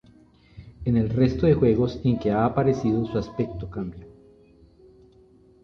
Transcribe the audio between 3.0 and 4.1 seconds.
su aspecto cambia.